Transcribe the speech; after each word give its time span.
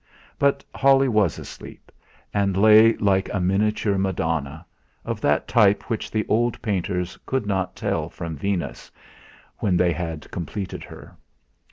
But 0.39 0.65
Holly 0.73 1.07
was 1.07 1.37
asleep, 1.37 1.91
and 2.33 2.57
lay 2.57 2.93
like 2.95 3.29
a 3.31 3.39
miniature 3.39 3.99
Madonna, 3.99 4.65
of 5.05 5.21
that 5.21 5.47
type 5.47 5.91
which 5.91 6.09
the 6.09 6.25
old 6.27 6.59
painters 6.63 7.19
could 7.27 7.45
not 7.45 7.75
tell 7.75 8.09
from 8.09 8.35
Venus, 8.35 8.89
when 9.59 9.77
they 9.77 9.91
had 9.91 10.31
completed 10.31 10.83
her. 10.85 11.15